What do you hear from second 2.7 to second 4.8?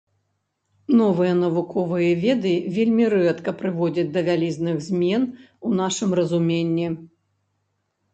вельмі рэдка прыводзяць да вялізных